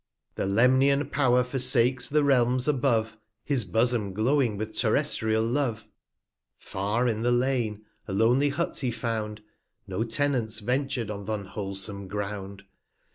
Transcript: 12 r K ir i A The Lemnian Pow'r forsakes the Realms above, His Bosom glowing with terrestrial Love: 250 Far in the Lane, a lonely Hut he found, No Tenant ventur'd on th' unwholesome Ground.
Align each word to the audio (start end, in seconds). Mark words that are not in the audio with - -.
12 0.33 0.33
r 0.33 0.33
K 0.33 0.33
ir 0.33 0.33
i 0.33 0.33
A 0.33 0.47
The 0.47 0.55
Lemnian 0.55 1.09
Pow'r 1.11 1.43
forsakes 1.43 2.09
the 2.09 2.23
Realms 2.23 2.67
above, 2.67 3.17
His 3.43 3.65
Bosom 3.65 4.13
glowing 4.15 4.57
with 4.57 4.75
terrestrial 4.75 5.43
Love: 5.43 5.83
250 6.59 6.65
Far 6.71 7.07
in 7.07 7.21
the 7.21 7.31
Lane, 7.31 7.85
a 8.07 8.13
lonely 8.13 8.49
Hut 8.49 8.79
he 8.79 8.89
found, 8.89 9.43
No 9.85 10.03
Tenant 10.03 10.59
ventur'd 10.59 11.11
on 11.11 11.27
th' 11.27 11.29
unwholesome 11.29 12.07
Ground. 12.07 12.63